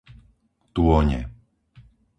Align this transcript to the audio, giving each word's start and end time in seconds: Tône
Tône 0.73 1.29